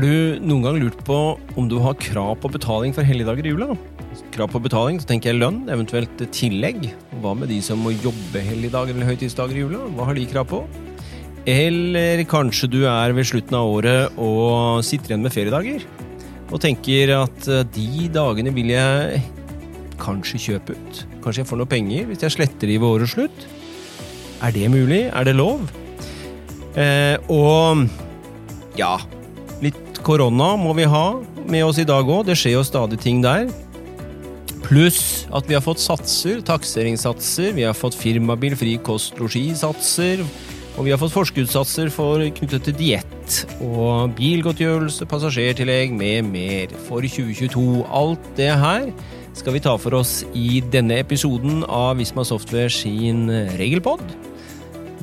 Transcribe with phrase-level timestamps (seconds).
[0.00, 1.16] Har du noen gang lurt på
[1.60, 3.74] om du har krav på betaling for helligdager i jula?
[4.32, 6.86] Krav på betaling, så tenker jeg lønn, eventuelt tillegg.
[7.20, 9.82] Hva med de som må jobbe helligdager eller høytidsdager i jula?
[9.98, 10.62] Hva har de krav på?
[11.44, 15.84] Eller kanskje du er ved slutten av året og sitter igjen med feriedager
[16.48, 19.22] og tenker at eh, de dagene vil jeg
[20.00, 21.04] kanskje kjøpe ut.
[21.20, 23.48] Kanskje jeg får noe penger hvis jeg sletter de ved årets slutt.
[24.40, 25.10] Er det mulig?
[25.12, 25.68] Er det lov?
[26.72, 27.84] Eh, og
[28.80, 28.94] ja
[30.04, 31.06] Korona må vi ha
[31.50, 32.24] med oss i dag òg.
[32.28, 33.50] Det skjer jo stadig ting der.
[34.64, 40.24] Pluss at vi har fått satser, takseringssatser, vi har fått firmabil, fri kost, losji-satser.
[40.78, 47.04] Og vi har fått forskuddssatser for knyttet til diett og bilgodtgjørelse, passasjertillegg med mer for
[47.04, 47.84] 2022.
[47.90, 48.88] Alt det her
[49.36, 53.26] skal vi ta for oss i denne episoden av Visma Software sin
[53.60, 54.02] regelpod.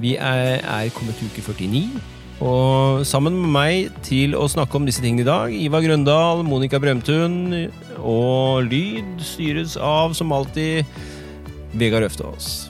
[0.02, 2.17] Vi er, er kommet til uke 49.
[2.44, 6.78] Og sammen med meg til å snakke om disse tingene i dag, Ivar Grøndal, Monica
[6.82, 10.86] Bremtun og lyd styres av, som alltid,
[11.78, 12.68] Vegard Øftaas.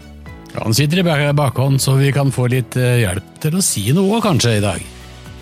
[0.56, 4.22] Han sitter i bakhånd, så vi kan få litt eh, hjelp til å si noe
[4.23, 4.88] kanskje i dag.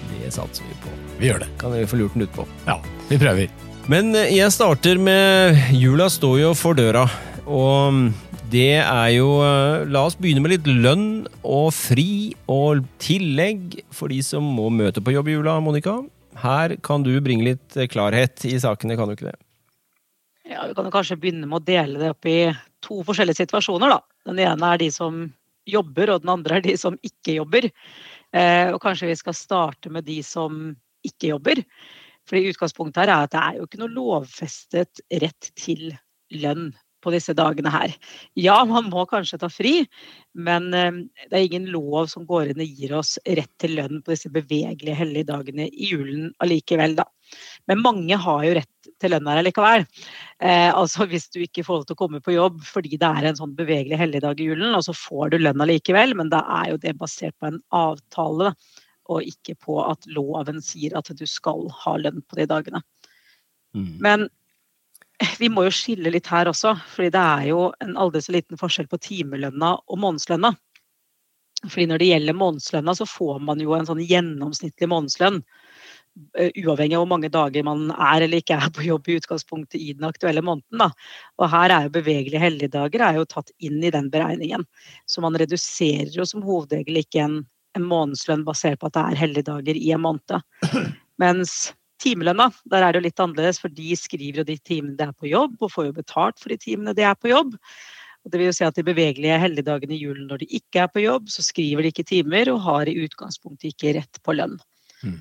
[0.09, 0.95] Det satser vi på.
[1.21, 1.51] Vi gjør det.
[1.61, 2.47] Kan vi få lurt den ut på.
[2.65, 3.53] Ja, vi prøver.
[3.91, 7.05] Men eh, jeg starter med Jula står jo for døra,
[7.45, 8.09] og
[8.55, 14.13] det er jo eh, La oss begynne med litt lønn og fri og tillegg for
[14.13, 15.97] de som må møte på jobb i jula, Monica.
[16.39, 19.37] Her kan du bringe litt klarhet i sakene, kan du ikke det?
[20.45, 22.39] Ja, Vi kan jo kanskje begynne med å dele det opp i
[22.85, 23.89] to forskjellige situasjoner.
[23.89, 23.99] da.
[24.29, 25.25] Den ene er de som
[25.65, 27.69] jobber, og den andre er de som ikke jobber.
[28.31, 30.75] Eh, og kanskje vi skal starte med de som
[31.05, 31.63] ikke jobber.
[32.29, 35.91] For Utgangspunktet her er at det er jo ikke noe lovfestet rett til
[36.31, 36.71] lønn
[37.05, 37.93] på disse dagene her.
[38.37, 39.77] Ja, man må kanskje ta fri,
[40.33, 44.01] men eh, det er ingen lov som går inn og gir oss rett til lønn
[44.01, 47.07] på disse bevegelige hellige dagene i julen allikevel, da.
[47.69, 49.85] Men mange har jo rett til lønn her allikevel.
[50.39, 53.29] Eh, altså hvis du ikke får lov til å komme på jobb fordi det er
[53.29, 56.73] en sånn bevegelig helligdag i julen, og så får du lønn allikevel, men da er
[56.73, 58.55] jo det basert på en avtale,
[59.11, 62.81] og ikke på at loven sier at du skal ha lønn på de dagene.
[63.75, 63.91] Mm.
[64.01, 64.27] Men
[65.41, 68.59] vi må jo skille litt her også, fordi det er jo en aldri så liten
[68.59, 70.53] forskjell på timelønna og månedslønna.
[71.65, 75.39] Fordi når det gjelder månedslønna, så får man jo en sånn gjennomsnittlig månedslønn.
[76.37, 79.79] Eh, uavhengig av hvor mange dager man er eller ikke er på jobb i utgangspunktet
[79.81, 80.83] i den aktuelle måneden.
[80.83, 80.91] Da.
[81.41, 84.63] Og her er jo bevegelige helligdager er jo tatt inn i den beregningen.
[85.09, 87.41] Så man reduserer jo som hovedregel ikke en,
[87.75, 90.39] en månedslønn basert på at det er helligdager i en måned.
[91.21, 95.07] Mens timelønna, der er det jo litt annerledes, for de skriver jo de timene de
[95.07, 97.55] er på jobb, og får jo betalt for de timene de er på jobb.
[98.25, 100.91] Og det vil jo si at De bevegelige helligdagene i julen når de ikke er
[100.91, 104.57] på jobb, så skriver de ikke timer og har i utgangspunktet ikke rett på lønn.
[105.05, 105.19] Mm.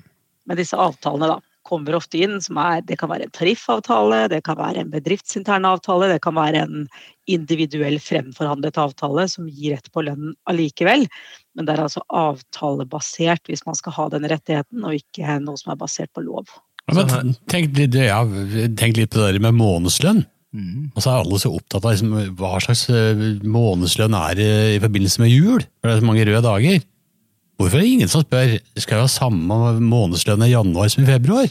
[0.49, 4.43] Men disse avtalene da, kommer ofte inn som er Det kan være en tariffavtale, det
[4.45, 6.85] kan være en bedriftsintern avtale, det kan være en
[7.31, 11.07] individuell fremforhandlet avtale som gir rett på lønn allikevel.
[11.57, 15.73] Men det er altså avtalebasert hvis man skal ha den rettigheten, og ikke noe som
[15.73, 16.45] er basert på lov.
[16.93, 17.03] Ja,
[17.49, 18.21] tenk, litt, ja,
[18.77, 20.21] tenk, litt, på det der med månedslønn.
[20.55, 20.91] Mm.
[20.93, 24.41] Og så er alle så opptatt av liksom, hva slags eh, månedslønn er
[24.77, 25.65] i forbindelse med jul.
[25.81, 26.85] For det er så mange røde dager.
[27.55, 31.07] Hvorfor er det ingen som spør skal jeg ha samme månedslønn i januar som i
[31.07, 31.47] februar?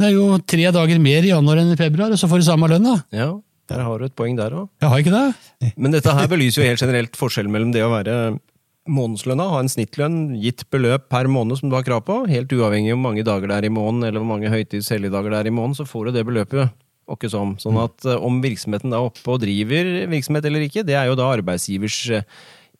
[0.00, 2.46] Det er jo tre dager mer i januar enn i februar, og så får du
[2.48, 2.98] samme lønn, da.
[3.12, 3.30] Ja,
[3.70, 4.68] der har du et poeng der òg.
[4.80, 5.72] Jeg har ikke det.
[5.76, 8.16] Men dette her belyser jo helt generelt forskjellen mellom det å være
[8.90, 12.94] månedslønna, ha en snittlønn, gitt beløp per måned som du har krav på, helt uavhengig
[12.94, 15.50] av hvor mange dager det er i måneden, eller hvor mange høytids- helligdager det er
[15.50, 16.72] i måneden, så får du det beløpet.
[17.10, 17.56] Og ikke sånn.
[17.60, 21.16] sånn at eh, om virksomheten er oppe og driver virksomhet eller ikke, det er jo
[21.18, 22.26] da arbeidsgivers eh,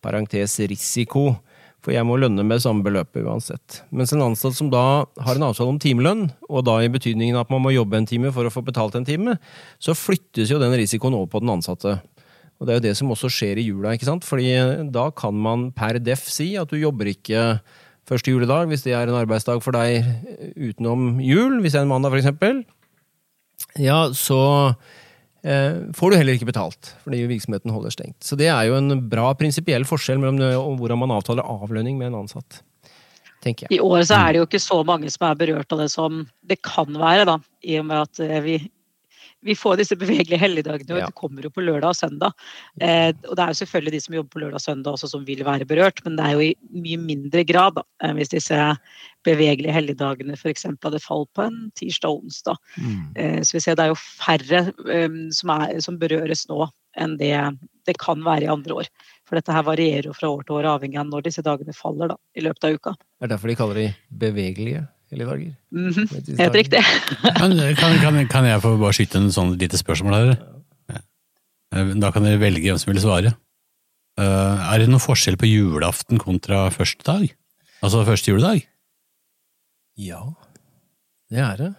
[0.01, 1.33] parentes risiko.
[1.81, 3.81] For jeg må lønne med samme beløpet uansett.
[3.89, 7.53] Mens en ansatt som da har en avtale om timelønn, og da i betydningen at
[7.53, 9.39] man må jobbe en time for å få betalt en time,
[9.81, 11.97] så flyttes jo den risikoen over på den ansatte.
[12.61, 14.27] Og det er jo det som også skjer i jula, ikke sant?
[14.29, 14.51] Fordi
[14.93, 17.63] da kan man per def si at du jobber ikke
[18.11, 20.05] første juledag, hvis det er en arbeidsdag for deg
[20.59, 22.61] utenom jul, hvis det er en mandag eksempel.
[23.81, 25.00] Ja, så eh,
[25.41, 28.19] får du heller ikke betalt, fordi virksomheten holder stengt.
[28.25, 32.11] Så det er jo en bra prinsipiell forskjell mellom det, hvordan man avtaler avlønning med
[32.11, 32.61] en ansatt.
[33.41, 36.27] I år så er det jo ikke så mange som er berørt av det som
[36.45, 38.57] det kan være, da, i og med at eh, vi
[39.47, 41.09] vi får disse bevegelige helligdagene, og ja.
[41.09, 42.35] det kommer jo på lørdag og søndag.
[42.81, 45.25] Eh, og det er jo selvfølgelig de som jobber på lørdag og søndag også som
[45.29, 47.87] vil være berørt, men det er jo i mye mindre grad da,
[48.19, 48.59] hvis disse
[49.27, 50.67] bevegelige helligdagene f.eks.
[50.69, 52.61] hadde falt på en tirsdag og onsdag.
[52.77, 53.01] Mm.
[53.17, 56.69] Eh, så vi ser det er jo færre um, som, er, som, berøres nå
[57.01, 57.35] enn det
[57.89, 58.89] det kan være i andre år.
[59.27, 62.13] For dette her varierer jo fra år til år, avhengig av når disse dagene faller
[62.13, 62.93] da, i løpet av uka.
[62.99, 63.87] Det er derfor de kaller de
[64.21, 65.55] bevegelige helligdager.
[65.73, 66.39] -hmm.
[66.39, 66.79] Helt riktig.
[66.79, 70.39] Eh, kan, kan, kan jeg få bare skyte en sånn lite spørsmål her?
[71.75, 73.35] Eh, Da kan dere velge hvem som vil svare.
[74.19, 77.31] Uh, Er det noen forskjell på julaften kontra første dag?
[77.83, 78.67] Altså første juledag?
[79.97, 80.35] Ja,
[81.31, 81.75] det er det.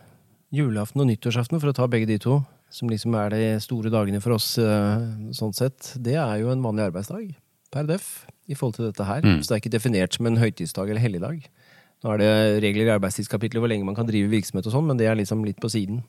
[0.52, 4.22] Julaften og nyttårsaften, for å ta begge de to, som liksom er de store dagene
[4.22, 7.36] for oss sånn sett, det er jo en vanlig arbeidsdag
[7.72, 9.22] per def i forhold til dette her.
[9.22, 9.42] Mm.
[9.42, 11.46] Så det er ikke definert som en høytidsdag eller helligdag.
[12.02, 12.30] Nå er det
[12.64, 15.44] regler i arbeidstidskapitlet hvor lenge man kan drive virksomhet og sånn, men det er liksom
[15.46, 16.02] litt på siden.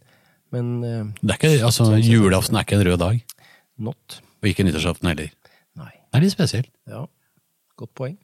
[0.52, 3.20] Men eh, Det er ikke, altså, julaften er ikke en rød dag,
[3.78, 4.20] not.
[4.42, 5.32] og ikke nyttårsaften heller.
[5.80, 5.90] Nei.
[5.92, 6.70] Det er litt spesielt.
[6.88, 7.04] Ja,
[7.80, 8.16] godt poeng.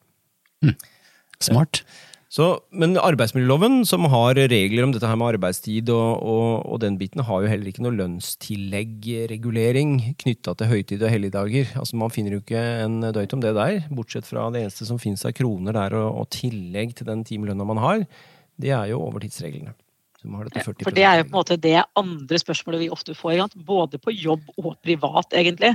[1.44, 1.82] Smart.
[2.28, 6.98] Så, men arbeidsmiljøloven, som har regler om dette her med arbeidstid og, og, og den
[7.00, 11.72] biten, har jo heller ikke noe lønnstilleggregulering knytta til høytid og helligdager.
[11.80, 15.00] Altså, man finner jo ikke en døyt om det der, bortsett fra det eneste som
[15.00, 18.04] finnes av kroner der og, og tillegg til den timelønna man har.
[18.60, 19.72] Det er jo overtidsreglene.
[20.28, 22.90] Som det til 40 For det er jo på en måte det andre spørsmålet vi
[22.92, 23.40] ofte får.
[23.68, 25.74] Både på jobb og privat, egentlig.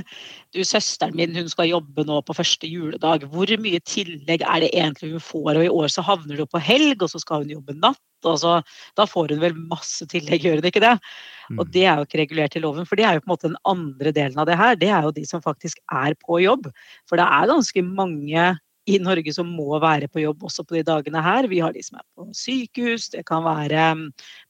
[0.54, 3.26] Du, Søsteren min hun skal jobbe nå på første juledag.
[3.32, 5.56] Hvor mye tillegg er det egentlig hun får?
[5.56, 8.02] Og i år så havner det på helg, og så skal hun jobbe natt.
[8.24, 8.62] og så,
[8.96, 10.94] Da får hun vel masse tillegg, gjør hun ikke det?
[11.58, 12.86] Og det er jo ikke regulert i loven.
[12.86, 14.78] For det er jo på en måte den andre delen av det her.
[14.78, 16.70] Det er jo de som faktisk er på jobb.
[17.10, 18.54] For det er ganske mange
[18.90, 21.48] i Norge som må være på jobb også på de dagene her.
[21.48, 24.04] Vi har de som er på sykehus, det kan være um,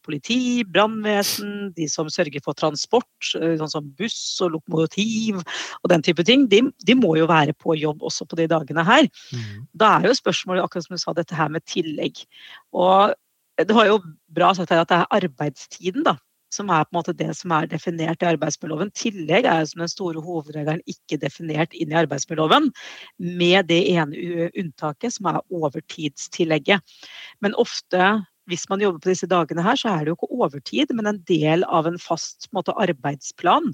[0.06, 6.26] politi, brannvesen, de som sørger for transport, sånn som buss og lokomotiv og den type
[6.26, 6.48] ting.
[6.50, 9.08] De, de må jo være på jobb også på de dagene her.
[9.30, 9.64] Mm.
[9.78, 12.26] Da er jo spørsmålet, akkurat som du sa, dette her med tillegg.
[12.74, 13.14] Og
[13.62, 14.00] det var jo
[14.34, 16.18] bra sagt her at det er arbeidstiden, da
[16.54, 18.92] som er på en måte det som er definert i arbeidsmiljøloven.
[18.96, 22.70] Tillegg er som den store hovedregelen ikke definert inn i arbeidsmiljøloven,
[23.18, 26.96] med det ene unntaket som er overtidstillegget.
[27.44, 28.10] Men ofte,
[28.50, 31.22] hvis man jobber på disse dagene her, så er det jo ikke overtid, men en
[31.28, 33.72] del av en fast på en måte, arbeidsplan.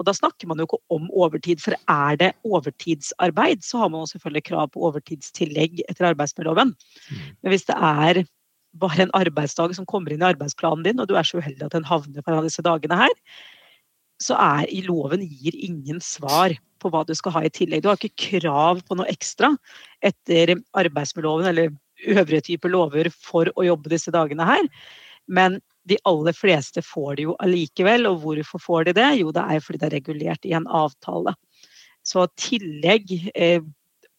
[0.00, 4.08] Og da snakker man jo ikke om overtid, for er det overtidsarbeid, så har man
[4.10, 6.72] selvfølgelig krav på overtidstillegg etter arbeidsmiljøloven.
[7.12, 8.22] Men hvis det er
[8.80, 11.76] bare en arbeidsdag som kommer inn i arbeidsplanen din, og du er så uheldig at
[11.76, 13.16] den havner på disse dagene her,
[14.22, 17.82] så er i loven gir ingen svar på hva du skal ha i tillegg.
[17.82, 19.52] Du har ikke krav på noe ekstra
[20.04, 21.74] etter arbeidsmiljøloven eller
[22.12, 24.64] øvrige typer lover for å jobbe disse dagene her.
[25.30, 29.10] Men de aller fleste får det jo allikevel, og hvorfor får de det?
[29.20, 31.34] Jo, det er fordi det er regulert i en avtale.
[32.06, 33.62] Så tillegg, eh,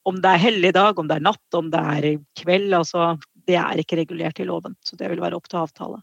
[0.07, 2.09] om det er helligdag, om det er natt, om det er
[2.39, 3.13] kveld, altså
[3.49, 4.77] det er ikke regulert i loven.
[4.85, 5.99] Så det vil være opp til avtale.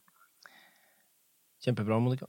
[1.64, 2.28] Kjempebra, Monica.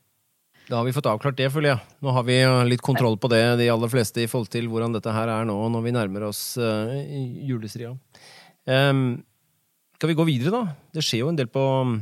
[0.69, 1.83] Da har vi fått avklart det, føler jeg.
[2.05, 4.93] Nå har vi eh, litt kontroll på det, de aller fleste, i forhold til hvordan
[4.95, 6.93] dette her er nå, når vi nærmer oss uh,
[7.47, 7.91] julestria.
[8.69, 9.21] Um,
[9.97, 10.75] skal vi gå videre, da?
[10.95, 11.97] Det skjer jo en del på um,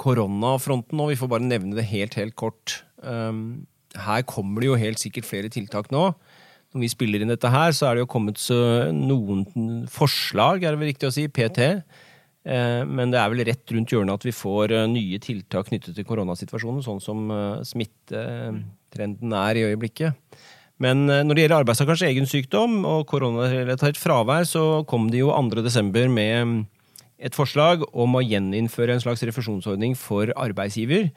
[0.00, 1.10] koronafronten nå.
[1.12, 2.80] Vi får bare nevne det helt, helt kort.
[3.04, 6.10] Um, her kommer det jo helt sikkert flere tiltak nå.
[6.70, 8.58] Når vi spiller inn dette her, så er det jo kommet så
[8.94, 9.44] noen
[9.90, 11.72] forslag, er det vel riktig å si, PT.
[12.46, 15.96] Eh, Men det er vel rett rundt hjørnet at vi får eh, nye tiltak knyttet
[15.96, 20.16] til koronasituasjonen, sånn som eh, smittetrenden er i øyeblikket.
[20.80, 25.60] Men når det gjelder arbeidstakers egen sykdom og koronarelatert fravær, så kom de jo 2.
[25.60, 26.54] desember med mm,
[27.28, 31.10] et forslag om å gjeninnføre en slags refusjonsordning for arbeidsgiver,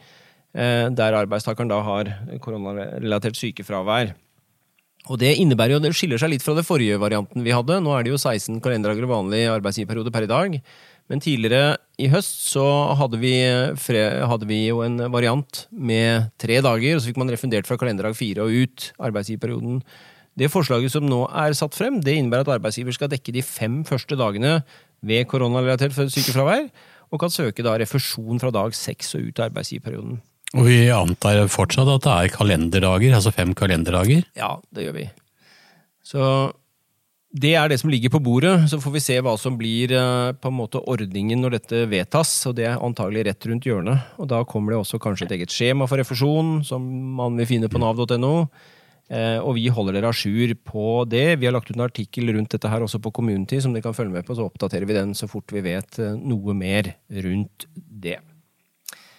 [0.54, 2.12] der arbeidstakeren da har
[2.44, 4.12] koronarelatert sykefravær.
[5.12, 7.82] Og Det innebærer jo, det skiller seg litt fra det forrige varianten vi hadde.
[7.84, 10.60] Nå er det jo 16 kalenderdager vanlig arbeidsgiverperiode per i dag.
[11.12, 12.64] Men tidligere i høst så
[12.98, 17.68] hadde vi, hadde vi jo en variant med tre dager, og så fikk man refundert
[17.70, 19.82] fra kalenderdag fire og ut arbeidsgiverperioden.
[20.40, 23.84] Det forslaget som nå er satt frem, det innebærer at arbeidsgiver skal dekke de fem
[23.86, 24.62] første dagene
[25.06, 26.70] ved koronarelatert sykefravær,
[27.14, 30.18] og kan søke da refusjon fra dag seks og ut av arbeidsgiverperioden.
[30.54, 34.26] Og vi antar fortsatt at det er kalenderdager, altså fem kalenderdager.
[34.38, 35.06] Ja, det gjør vi.
[36.06, 36.24] Så
[37.34, 38.68] det er det som ligger på bordet.
[38.70, 42.32] Så får vi se hva som blir eh, på en måte ordningen når dette vedtas.
[42.50, 44.12] Og det er antagelig rett rundt hjørnet.
[44.22, 46.86] Og da kommer det også kanskje et eget skjema for refusjon, som
[47.18, 48.36] man vil finne på nav.no.
[49.10, 51.40] Eh, Og vi holder dere a jour på det.
[51.42, 53.98] Vi har lagt ut en artikkel rundt dette her også på Community, som dere kan
[53.98, 54.38] følge med på.
[54.38, 56.94] Så oppdaterer vi den så fort vi vet eh, noe mer
[57.26, 58.20] rundt det.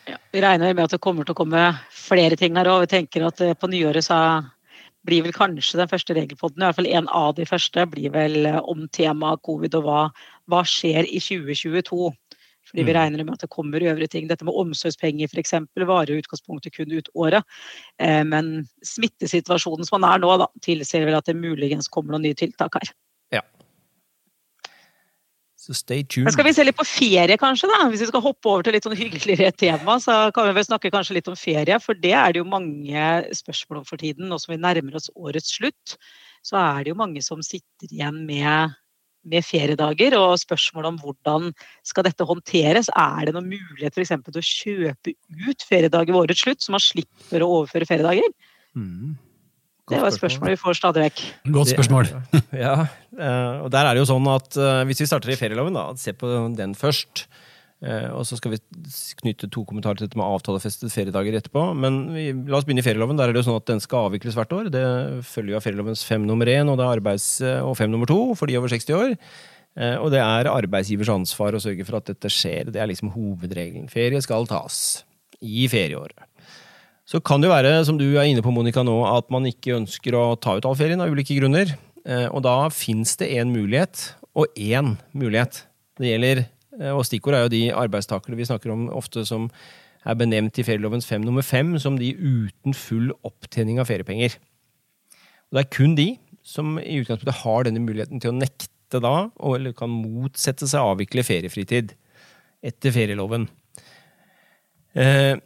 [0.07, 2.85] Ja, vi regner med at det kommer til å komme flere ting her òg.
[2.87, 4.21] Vi tenker at på nyåret så
[5.05, 8.47] blir vel kanskje den første regelpodden, i hvert fall en av de første, blir vel
[8.49, 10.01] eh, om temaet covid og hva,
[10.51, 12.13] hva skjer i 2022.
[12.65, 12.97] Fordi vi Mm.
[12.97, 14.27] regner med at det kommer øvrige ting.
[14.27, 15.53] Dette med omsorgspenger f.eks.
[15.77, 17.45] varer i utgangspunktet kun ut året.
[18.01, 22.23] Eh, Men smittesituasjonen som man er nå, da, tilsier vel at det muligens kommer noen
[22.23, 22.95] nye tiltak her.
[25.65, 26.27] Så stay tuned.
[26.27, 27.71] Men skal vi se litt på ferie, kanskje?
[27.71, 27.87] da?
[27.89, 30.93] Hvis vi skal hoppe over til litt sånn hyggeligere tema, så kan vi vel snakke
[30.93, 31.79] kanskje litt om ferie.
[31.81, 33.07] For det er det jo mange
[33.39, 34.29] spørsmål om for tiden.
[34.29, 35.97] Nå som vi nærmer oss årets slutt,
[36.45, 38.77] så er det jo mange som sitter igjen med,
[39.25, 41.55] med feriedager og spørsmål om hvordan
[41.87, 42.93] skal dette håndteres.
[42.93, 44.13] Er det noen mulighet f.eks.
[44.29, 45.17] til å kjøpe
[45.49, 48.37] ut feriedager ved årets slutt, så man slipper å overføre feriedager?
[48.77, 49.17] Mm.
[49.91, 51.23] Det var et spørsmål vi får stadig vekk.
[51.53, 52.09] Godt spørsmål.
[52.65, 52.77] ja,
[53.19, 55.91] eh, og der er det jo sånn at eh, hvis vi starter i ferieloven, da,
[56.01, 57.27] se på den først.
[57.85, 58.61] Eh, og så skal vi
[59.21, 61.67] knytte to kommentarer til dette med avtalefestede feriedager etterpå.
[61.77, 63.21] Men vi, la oss begynne i ferieloven.
[63.21, 64.73] Der er det jo sånn at den skal avvikles hvert år.
[64.73, 64.85] Det
[65.29, 68.21] følger jo av ferielovens fem nummer én, og det er arbeids- og fem nummer to
[68.41, 69.17] for de over 60 år.
[70.01, 72.71] Og det er arbeidsgivers ansvar å sørge for at dette skjer.
[72.73, 73.91] Det er liksom hovedregelen.
[73.93, 74.79] Ferie skal tas
[75.43, 76.25] i ferieåret.
[77.05, 80.17] Så kan det være, som du er inne på, Monica, nå, at man ikke ønsker
[80.17, 81.75] å ta ut all ferien av ulike grunner.
[82.05, 85.63] Eh, og da fins det én mulighet, og én mulighet.
[86.01, 86.43] Det gjelder,
[86.81, 89.51] eh, og Stikkord er jo de arbeidstakere vi snakker om ofte som
[90.05, 94.37] er benevnt i ferielovens fem nummer fem som de uten full opptjening av feriepenger.
[95.49, 96.09] Og det er kun de
[96.45, 100.93] som i utgangspunktet har denne muligheten til å nekte da, eller kan motsette seg å
[100.93, 101.95] avvikle feriefritid
[102.65, 103.49] etter ferieloven.
[104.95, 105.37] Eh,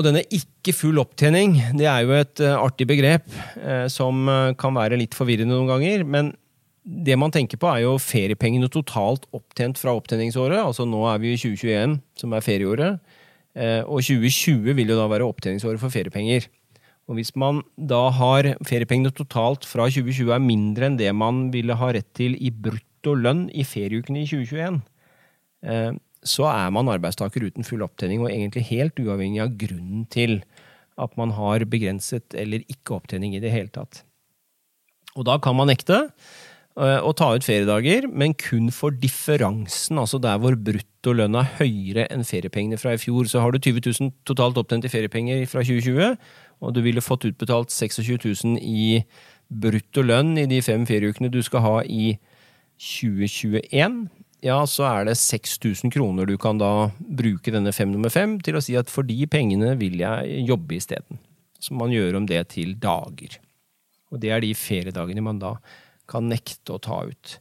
[0.00, 3.26] og denne ikke full opptjening, det er jo et uh, artig begrep
[3.60, 6.04] uh, som uh, kan være litt forvirrende noen ganger.
[6.08, 6.32] Men
[6.80, 10.56] det man tenker på, er jo feriepengene totalt opptjent fra opptjeningsåret.
[10.62, 13.12] Altså nå er vi i 2021, som er ferieåret.
[13.84, 16.48] og 2020 vil jo da være opptjeningsåret for feriepenger.
[17.10, 21.76] Og hvis man da har feriepengene totalt fra 2020 er mindre enn det man ville
[21.76, 24.80] ha rett til i brutto lønn i ferieukene i 2021,
[26.26, 30.40] så er man arbeidstaker uten full opptjening, og egentlig helt uavhengig av grunnen til
[31.00, 34.02] at man har begrenset eller ikke opptjening i det hele tatt.
[35.16, 40.20] Og da kan man nekte eh, å ta ut feriedager, men kun for differansen, altså
[40.22, 43.26] der hvor bruttolønn er høyere enn feriepengene fra i fjor.
[43.30, 46.14] Så har du 20 000 totalt opptjent i feriepenger fra 2020,
[46.60, 49.02] og du ville fått utbetalt 26 000 i
[49.50, 52.12] bruttolønn i de fem ferieukene du skal ha i
[52.80, 54.04] 2021
[54.44, 58.56] ja, så er det 6000 kroner du kan da bruke denne fem nummer fem til
[58.56, 61.20] å si at for de pengene vil jeg jobbe isteden.
[61.60, 63.36] Så man gjør om det til dager.
[64.10, 65.54] Og det er de feriedagene man da
[66.10, 67.36] kan nekte å ta ut.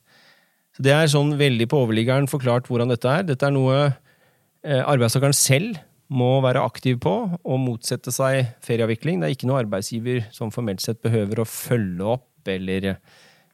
[0.75, 3.23] Så Det er sånn veldig på overliggeren forklart hvordan dette er.
[3.25, 5.79] Dette er noe eh, arbeidstakeren selv
[6.09, 9.21] må være aktiv på og motsette seg ferieavvikling.
[9.21, 12.95] Det er ikke noe arbeidsgiver som formelt sett behøver å følge opp eller,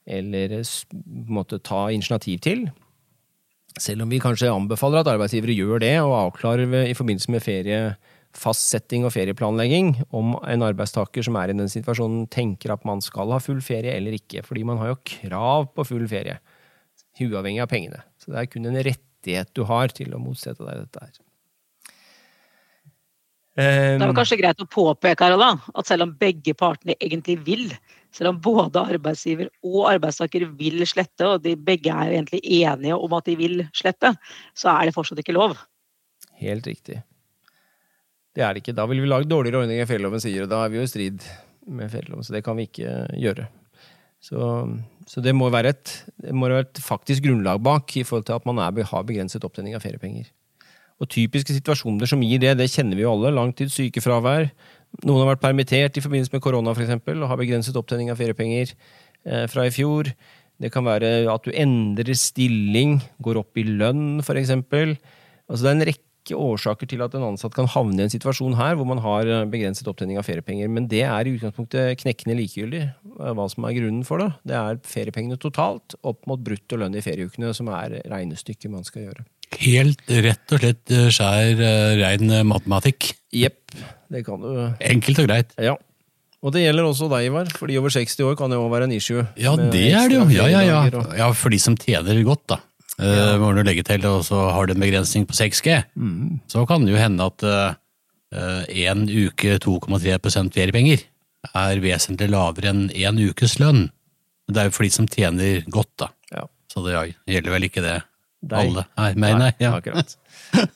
[0.08, 0.58] eller
[1.30, 2.66] måte, ta initiativ til.
[3.82, 9.03] Selv om vi kanskje anbefaler at arbeidsgivere gjør det, og avklarer i forbindelse med feriefastsetting
[9.03, 13.41] og ferieplanlegging om en arbeidstaker som er i den situasjonen, tenker at man skal ha
[13.44, 14.46] full ferie eller ikke.
[14.48, 16.39] Fordi man har jo krav på full ferie,
[17.20, 18.00] uavhengig av pengene.
[18.22, 21.22] Så det er kun en rettighet du har til å motsette deg dette her.
[23.55, 27.70] Det er kanskje greit å påpeke her, da, at selv om begge partene egentlig vil,
[28.15, 33.17] selv om både arbeidsgiver og arbeidstaker vil slette, og de begge er egentlig enige om
[33.17, 34.13] at de vil slette,
[34.55, 35.57] så er det fortsatt ikke lov.
[36.39, 37.01] Helt riktig.
[38.36, 38.75] Det er det ikke.
[38.75, 40.91] Da vil vi lage dårligere ordninger enn ferieloven sier, og da er vi jo i
[40.91, 41.27] strid
[41.65, 43.48] med ferieloven, så det kan vi ikke gjøre.
[44.24, 44.39] Så,
[45.07, 45.91] så det, må et,
[46.24, 49.43] det må være et faktisk grunnlag bak i forhold til at man er, har begrenset
[49.45, 50.31] opptjening av feriepenger.
[51.03, 53.34] Og typiske situasjoner som gir det, det kjenner vi jo alle.
[53.36, 54.48] Langtids sykefravær,
[55.04, 58.20] noen har vært permittert i forbindelse med korona for eksempel, og har begrenset opptjening av
[58.22, 60.12] feriepenger eh, fra i fjor.
[60.62, 64.54] Det kan være at du endrer stilling, går opp i lønn f.eks.
[64.56, 68.56] Altså, det er en rekke årsaker til at en ansatt kan havne i en situasjon
[68.58, 70.72] her hvor man har eh, begrenset opptjening av feriepenger.
[70.72, 74.32] Men det er i utgangspunktet knekkende likegyldig eh, hva som er grunnen for det.
[74.48, 79.10] Det er feriepengene totalt opp mot brutto lønn i ferieukene som er regnestykket man skal
[79.10, 79.28] gjøre.
[79.62, 83.12] Helt rett og slett eh, skjær eh, rein eh, matematikk.
[83.36, 83.75] Jepp.
[84.12, 84.50] Det kan du.
[84.84, 85.54] Enkelt og greit.
[85.62, 85.75] Ja.
[86.46, 87.50] Og det gjelder også deg, Ivar.
[87.58, 89.24] For de over 60 år kan det òg være en issue.
[89.42, 90.28] Ja, det er det jo.
[90.34, 91.02] Ja, ja, ja.
[91.18, 92.60] ja, For de som tjener godt, da.
[92.96, 93.34] Ja.
[93.36, 95.82] Uh, må du legge til, og så har du en begrensning på 6G.
[96.00, 96.38] Mm.
[96.52, 97.44] Så kan det jo hende at
[98.72, 101.04] én uh, uke 2,3 feriepenger
[101.52, 103.90] er vesentlig lavere enn én ukes lønn.
[104.48, 106.12] Det er jo for de som tjener godt, da.
[106.32, 106.46] Ja.
[106.72, 107.98] Så det gjelder vel ikke det
[108.52, 108.70] deg.
[108.70, 108.86] Alle.
[109.00, 109.52] Nei, meg, nei.
[109.62, 109.75] Ja.
[109.80, 110.16] Akkurat.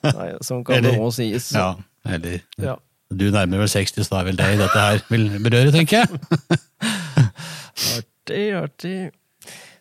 [0.06, 1.52] Nei, sånn kan eller, det òg sies.
[1.56, 1.74] Ja,
[2.08, 2.78] eller ja.
[3.10, 6.60] Du nærmer vel 60, så da er vel deg dette her vil berøre, tenker jeg.
[7.98, 8.98] artig, artig.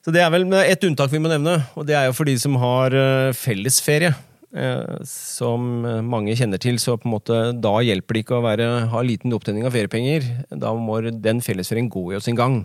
[0.00, 2.38] Så det er vel ett unntak vi må nevne, og det er jo for de
[2.40, 4.14] som har eh, fellesferie.
[4.56, 8.68] Eh, som mange kjenner til, så på en måte da hjelper det ikke å være,
[8.94, 10.24] ha liten opptenning av feriepenger.
[10.48, 12.62] Da må den fellesferien gå i sin gang.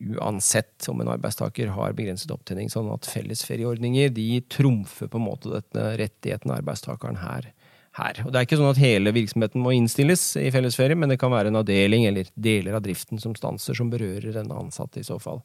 [0.00, 2.70] Uansett om en arbeidstaker har begrenset opptjening.
[2.72, 7.52] Sånn at fellesferieordninger de trumfer på en måte dette rettigheten arbeidstakeren her.
[7.98, 8.22] her.
[8.24, 11.32] Og Det er ikke sånn at hele virksomheten må innstilles i fellesferie, men det kan
[11.32, 15.18] være en avdeling eller deler av driften som stanser, som berører denne ansatte i så
[15.20, 15.42] fall.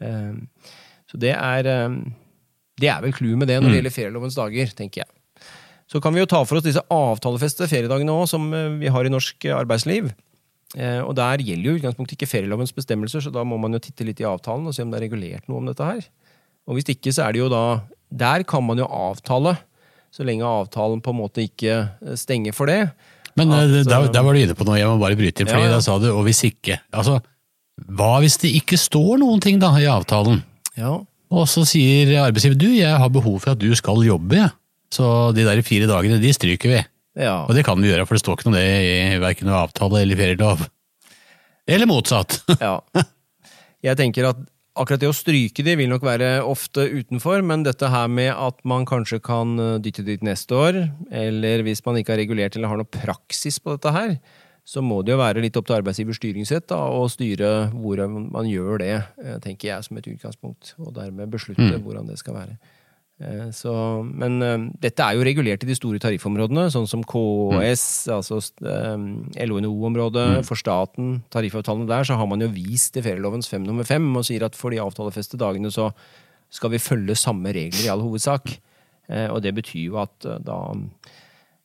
[0.00, 0.48] Ehm,
[1.10, 2.14] så det er, ehm,
[2.80, 5.44] det er vel clouet med det når det gjelder ferielovens dager, tenker jeg.
[5.88, 9.04] Så kan vi jo ta for oss disse avtalefestede feriedagene òg, som eh, vi har
[9.04, 10.12] i norsk arbeidsliv.
[10.72, 14.06] Eh, og der gjelder jo utgangspunktet ikke ferielovens bestemmelser, så da må man jo titte
[14.08, 16.06] litt i avtalen og se om det er regulert noe om dette her.
[16.68, 19.56] Og hvis ikke, så er det jo da Der kan man jo avtale,
[20.12, 22.90] så lenge avtalen på en måte ikke eh, stenger for det.
[23.36, 25.40] Men At, eh, der, eh, der var du inne på noe, jeg må bare bryte
[25.40, 25.76] inn, fordi Ja, ja.
[25.76, 26.78] da sa du 'og hvis ikke'.
[26.92, 27.22] Altså,
[27.88, 30.42] hva hvis det ikke står noen ting da i avtalen?
[30.76, 31.00] Ja,
[31.32, 34.52] Og så sier arbeidsgiver du, jeg har behov for at du skal jobbe,
[34.92, 36.84] så de der fire dagene, de stryker vi.
[37.18, 37.42] Ja.
[37.44, 40.00] Og det kan vi gjøre, for det står ikke noe om det i verken avtale
[40.04, 40.64] eller ferielov.
[41.68, 42.40] Eller motsatt.
[42.62, 42.78] Ja.
[43.82, 44.38] Jeg tenker at
[44.78, 48.60] akkurat det å stryke de vil nok være ofte utenfor, men dette her med at
[48.68, 50.78] man kanskje kan eh, dytte dit neste år,
[51.10, 54.14] eller hvis man ikke har regulert eller har noe praksis på dette her,
[54.62, 58.46] så må det jo være litt opp til arbeidsgivers styringsrett da, å styre hvordan man
[58.48, 62.56] gjør det, eh, tenker jeg som et utgangspunkt, og dermed beslutte hvordan det skal være.
[63.22, 63.72] Eh, Så,
[64.08, 67.84] men eh, dette er jo regulert i de store tariffområdene, sånn som KS,
[68.16, 73.64] altså eh, LO-NHO-området, for staten, tariffavtalene der, så har man jo vist til ferielovens fem
[73.66, 75.90] nummer fem og sier at for de avtalefeste dagene så
[76.52, 78.50] skal vi følge samme regler i all hovedsak.
[79.32, 80.58] Og det betyr jo at da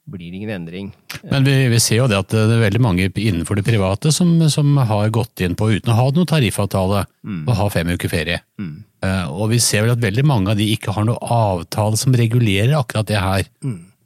[0.07, 0.91] blir ingen endring.
[1.27, 4.31] Men vi, vi ser jo det at det er veldig mange innenfor det private som,
[4.51, 7.03] som har gått inn på, uten å ha noen tariffavtale,
[7.43, 8.39] og ha fem uker ferie.
[9.03, 12.15] Eh, og vi ser vel at veldig mange av de ikke har noe avtale som
[12.15, 13.51] regulerer akkurat det her.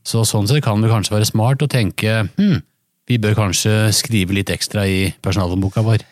[0.08, 2.62] Så sånn sett kan det kanskje være smart å tenke hm,
[3.10, 6.06] vi bør kanskje skrive litt ekstra i personalhåndboka vår.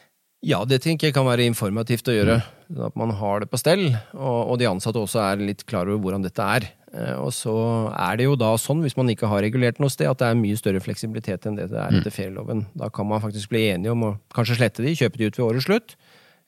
[0.45, 2.39] Ja, det tenker jeg kan være informativt å gjøre.
[2.71, 5.89] sånn At man har det på stell, og, og de ansatte også er litt klar
[5.89, 6.67] over hvordan dette er.
[6.93, 7.53] Eh, Og så
[7.93, 10.39] er det jo da sånn, hvis man ikke har regulert noe sted, at det er
[10.39, 12.65] mye større fleksibilitet enn det det er etter ferieloven.
[12.77, 15.45] Da kan man faktisk bli enige om å kanskje slette de, kjøpe de ut ved
[15.45, 15.95] årets slutt,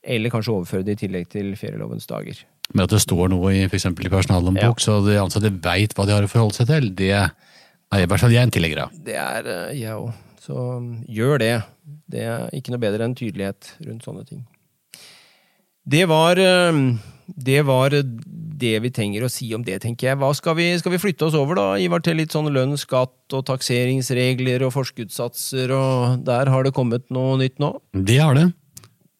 [0.02, 2.40] eller kanskje overføre de i tillegg til ferielovens dager.
[2.74, 6.14] Men at det står noe i, eksempel i personalhåndbok, så de ansatte veit hva de
[6.16, 7.30] har å forholde seg til, det er
[8.02, 8.94] i hvert fall jeg en tilhenger av.
[9.04, 10.10] Det er eh, jeg òg.
[10.42, 11.52] Så mm, gjør det.
[12.10, 14.40] Det er ikke noe bedre enn tydelighet rundt sånne ting.
[15.84, 16.80] Det var, eh,
[17.26, 17.94] det var
[18.62, 20.20] det vi trenger å si om det, tenker jeg.
[20.22, 23.36] Hva skal vi, skal vi flytte oss over, da, Ivar, til litt sånn lønn, skatt
[23.36, 27.74] og takseringsregler og forskuddssatser, og der har det kommet noe nytt nå?
[27.92, 28.48] Det har det.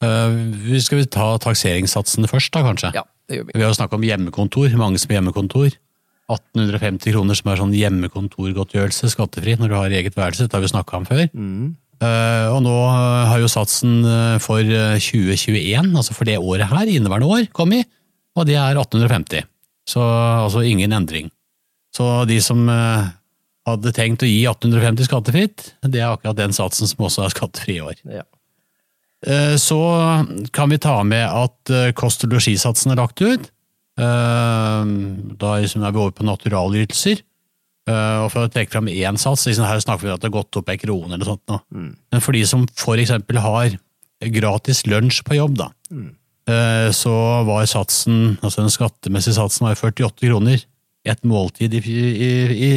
[0.02, 2.94] Uh, skal vi ta takseringssatsene først, da, kanskje?
[2.96, 3.56] Ja, det gjør vi.
[3.58, 5.76] Vi har jo snakka om hjemmekontor, mange som har hjemmekontor.
[6.32, 10.46] 1850 kroner som er sånn hjemmekontorgodtgjørelse, skattefri når du har eget værelse.
[10.46, 11.24] Dette har vi snakka om før.
[12.02, 14.00] Eh, og nå eh, har jo satsen
[14.42, 17.90] for eh, 2021, altså for det året her, inneværende år, kommet,
[18.36, 19.46] og det er 850.
[19.88, 21.30] Så altså ingen endring.
[21.92, 23.08] Så de som eh,
[23.68, 27.76] hadde tenkt å gi 850 skattefritt, det er akkurat den satsen som også er skattefri
[27.80, 27.98] i år.
[28.08, 28.22] Ja.
[29.26, 29.78] Eh, Så
[30.54, 33.50] kan vi ta med at eh, kost- og losjisatsen er lagt ut.
[33.92, 37.20] Da er vi over på naturalytelser.
[37.92, 40.36] Og for å trekke fram én sats, liksom her snakker vi om at det har
[40.38, 41.90] gått opp ei krone eller sånt Mm.
[42.10, 43.76] Men for de som for eksempel har
[44.32, 46.08] gratis lunsj på jobb, da, eh,
[46.94, 47.12] så
[47.48, 50.62] var satsen, altså den skattemessige satsen var 48 kroner
[51.02, 52.72] et måltid i, i, i,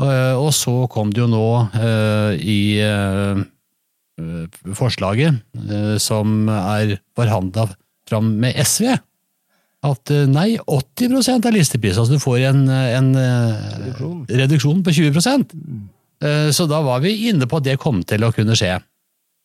[0.00, 3.42] Og, eh, så kom det jo nå eh, i eh,
[4.20, 7.68] eh, forslaget eh, som er forhandla
[8.08, 8.94] fram med SV,
[9.84, 11.98] at eh, nei, 80% er listepris.
[12.00, 14.16] Altså du får en, en eh, Reduksjon.
[14.42, 15.20] reduksjon på 20
[15.52, 15.84] mm.
[16.56, 18.78] Så da var vi inne på at det kom til å kunne skje.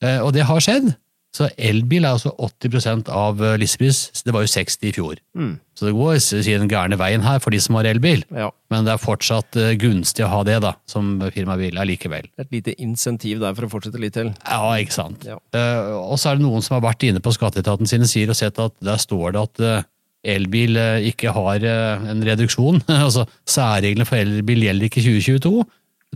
[0.03, 0.93] Eh, og det har skjedd.
[1.35, 4.07] Så elbil er altså 80 av eh, listepris.
[4.25, 5.19] Det var jo 60 i fjor.
[5.37, 5.51] Mm.
[5.77, 8.23] Så det går den gærne veien her for de som har elbil.
[8.33, 8.49] Ja.
[8.73, 12.31] Men det er fortsatt eh, gunstig å ha det, da, som firmabil allikevel.
[12.41, 14.33] Et lite insentiv der for å fortsette litt til.
[14.41, 15.27] Ja, ikke sant.
[15.29, 15.37] Ja.
[15.53, 18.41] Eh, og så er det noen som har vært inne på skatteetaten sine sider og
[18.41, 19.87] sett at der står det at eh,
[20.27, 22.81] elbil eh, ikke har eh, en reduksjon.
[23.05, 25.53] altså Særreglene for elbil gjelder ikke 2022.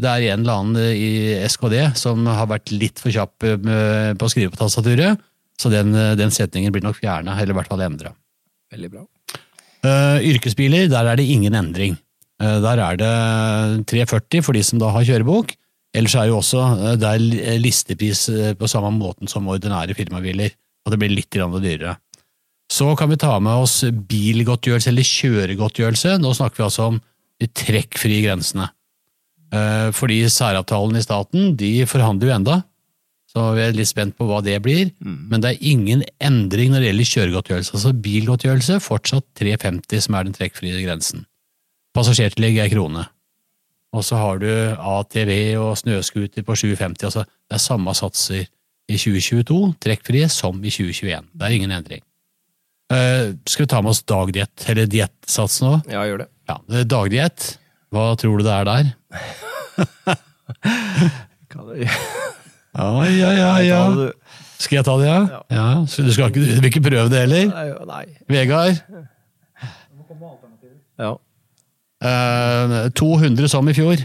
[0.03, 1.11] Det er en eller annen eh, i
[1.47, 5.21] SKD som har vært litt for kjapp på å skrive på tastaturet.
[5.59, 8.09] Så den, den setningen blir nok fjerna, eller i hvert fall endra.
[8.73, 9.03] Veldig bra.
[9.83, 11.97] Uh, yrkesbiler, der er det ingen endring.
[12.41, 13.11] Uh, der er det
[13.91, 15.53] 340 for de som da har kjørebok.
[15.93, 18.25] Ellers er jo også uh, det er listepris
[18.57, 21.99] på samme måten som ordinære firmabiler, og det blir litt grann dyrere.
[22.73, 26.15] Så kan vi ta med oss bilgodtgjørelse eller kjøregodtgjørelse.
[26.21, 27.01] Nå snakker vi altså om
[27.41, 28.69] de trekkfrie grensene.
[29.53, 32.61] Eh, Fordi særavtalen i staten de forhandler jo enda,
[33.29, 34.91] så vi er litt spent på hva det blir.
[35.01, 37.73] Men det er ingen endring når det gjelder kjøregodtgjørelse.
[37.77, 41.25] Altså bilgodtgjørelse fortsatt 350 som er den trekkfrie grensen.
[41.93, 43.05] Passasjertillegg er krone.
[43.93, 47.05] Og så har du ATV og snøscooter på 750.
[47.09, 48.47] Altså det er samme satser
[48.89, 51.29] i 2022, trekkfrie, som i 2021.
[51.33, 52.01] Det er ingen endring.
[52.91, 55.77] Eh, skal vi ta med oss dagdiett, eller diettsats nå?
[55.91, 56.29] Ja, gjør det.
[56.49, 57.45] Ja, er Dagdiett,
[57.93, 58.91] hva tror du det er der?
[62.73, 64.11] Ja, ja, ja, ja.
[64.57, 65.41] Skal jeg ta det, ja?
[65.53, 65.65] ja.
[65.85, 67.51] du, skal ikke, du vil ikke prøve det heller?
[67.85, 68.05] Nei.
[68.31, 68.79] Vegard?
[70.97, 71.11] Ja.
[72.03, 74.01] Uh, 200 som i fjor.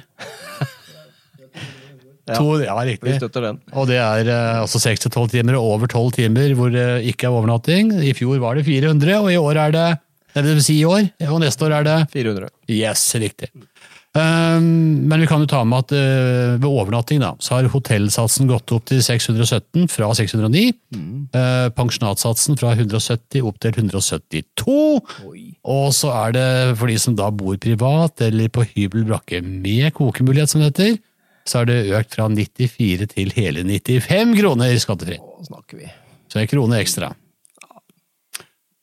[2.36, 3.62] To, ja, Vi støtter den.
[3.72, 4.28] Og det er
[4.60, 7.94] altså seks 6-12 timer og over 12 timer hvor det ikke er overnatting.
[8.04, 9.88] I fjor var det 400, og i år er det
[10.38, 12.52] det vil si i år, og neste år er det 400.
[12.70, 13.48] Yes, riktig.
[14.16, 18.48] Um, men vi kan jo ta med at uh, ved overnatting da, så har hotellsatsen
[18.50, 20.64] gått opp til 617 fra 609.
[21.34, 24.78] Uh, pensjonatsatsen fra 170 opp til 172.
[25.28, 25.44] Oi.
[25.68, 26.48] Og så er det
[26.80, 30.98] for de som da bor privat eller på hybel brakke med kokemulighet, som det heter,
[31.48, 35.18] så er det økt fra 94 til hele 95 kroner skattefri.
[36.28, 37.12] Så en krone ekstra.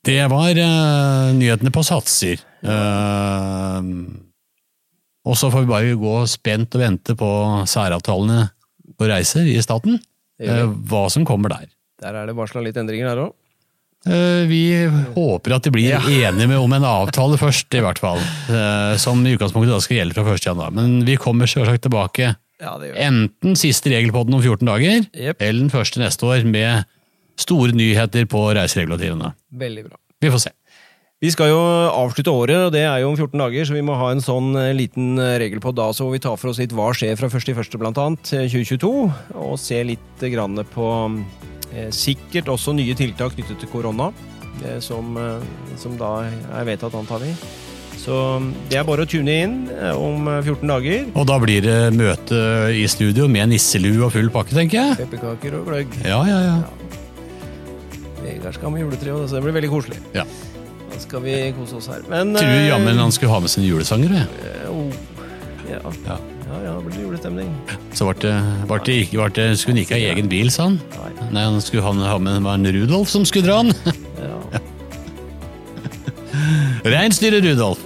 [0.06, 2.41] Det var uh, nyhetene på satser.
[2.65, 3.82] Uh,
[5.25, 7.30] og så får vi bare gå spent og vente på
[7.69, 8.43] særavtalene
[8.95, 9.97] på reiser i staten.
[10.41, 11.71] Uh, hva som kommer der.
[12.04, 13.34] Der er det varsla litt endringer der òg.
[14.06, 18.19] Vi håper at de blir enige med om en avtale først, i hvert fall.
[19.01, 20.45] Som i utgangspunktet da skal gjelde fra 1.
[20.45, 20.75] januar.
[20.78, 23.06] Men vi kommer selvsagt tilbake Ja, det gjør det.
[23.10, 25.41] enten siste regelpodden om 14 dager, yep.
[25.41, 26.86] eller den første neste år med
[27.39, 29.34] store nyheter på reiseregulativene.
[29.52, 30.00] Veldig bra.
[30.24, 30.54] Vi får se.
[31.24, 33.96] Vi skal jo avslutte året, og det er jo om 14 dager, så vi må
[33.98, 36.89] ha en sånn eh, liten regel på da, så vi tar for oss litt hva
[36.96, 37.80] skjer fra 1.1.
[37.82, 38.91] blant annet, eh, 2022,
[39.39, 40.89] og se litt eh, grann på
[41.74, 44.12] eh, sikkert også nye tiltak knyttet til korona,
[44.65, 45.48] eh, som, eh,
[45.82, 47.32] som da er vedtatt, antar vi.
[48.06, 48.15] Så
[48.70, 51.08] det er bare å tune inn eh, om eh, 14 dager.
[51.18, 52.38] Og da blir det møte
[52.78, 54.98] i studio med nisselue og full pakke, tenker jeg.
[55.00, 55.96] Pepperkaker og gløgg.
[56.06, 56.58] Ja, ja, ja.
[58.22, 59.98] Vegard skal ha med juletre, så det blir veldig koselig.
[60.13, 60.24] Ja.
[60.94, 62.06] Da skal vi kose oss her.
[62.12, 64.13] Men Tror eh, jammen han skulle ha med sine julesanger?
[64.22, 64.94] eh, oh,
[65.65, 65.82] ja.
[66.06, 66.20] Ja.
[66.46, 67.50] ja, ja, det blir julestemning.
[67.98, 68.36] Så ble det,
[68.70, 70.78] ble det, ikke- ble det, skulle han ikke ha egen bil, sa han.
[70.94, 71.12] Nei.
[71.39, 73.74] Nei, han skulle ha, med var en Rudolf som skulle dra han.
[74.22, 74.62] Ja.
[76.86, 77.80] Reinsdyret Rudolf.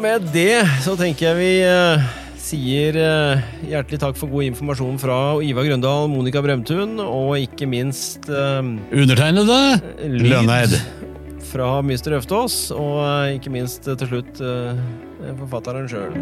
[0.00, 2.04] Med det så tenker jeg vi eh,
[2.40, 8.30] sier eh, hjertelig takk for god informasjon fra Ivar Grøndal, Monica Bremtun, og ikke minst
[8.32, 8.62] eh,
[8.96, 9.58] Undertegnede
[10.08, 10.78] Lønneid.
[11.50, 12.16] fra Mr.
[12.20, 14.80] Øftås, og eh, ikke minst eh, til slutt eh,
[15.42, 16.16] forfatteren sjøl.